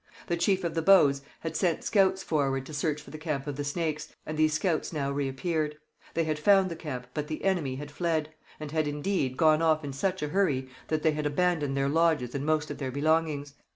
The 0.25 0.35
chief 0.35 0.63
of 0.63 0.73
the 0.73 0.81
Bows 0.81 1.21
had 1.41 1.55
sent 1.55 1.83
scouts 1.83 2.23
forward 2.23 2.65
to 2.65 2.73
search 2.73 2.99
for 3.03 3.11
the 3.11 3.19
camp 3.19 3.45
of 3.45 3.55
the 3.55 3.63
Snakes, 3.63 4.11
and 4.25 4.35
these 4.35 4.53
scouts 4.53 4.91
now 4.91 5.11
reappeared. 5.11 5.75
They 6.15 6.23
had 6.23 6.39
found 6.39 6.71
the 6.71 6.75
camp, 6.75 7.05
but 7.13 7.27
the 7.27 7.43
enemy 7.43 7.75
had 7.75 7.91
fled; 7.91 8.33
and 8.59 8.71
had, 8.71 8.87
indeed, 8.87 9.37
gone 9.37 9.61
off 9.61 9.83
in 9.83 9.93
such 9.93 10.23
a 10.23 10.29
hurry 10.29 10.67
that 10.87 11.03
they 11.03 11.11
had 11.11 11.27
abandoned 11.27 11.77
their 11.77 11.87
lodges 11.87 12.33
and 12.33 12.43
most 12.43 12.71
of 12.71 12.79
their 12.79 12.89
belongings. 12.91 13.53